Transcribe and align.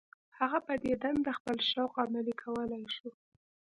هغه 0.39 0.59
په 0.67 0.73
دې 0.83 0.93
دنده 1.01 1.31
خپل 1.39 1.57
شوق 1.69 1.93
عملي 2.03 2.35
کولای 2.43 2.83
شو. 2.95 3.09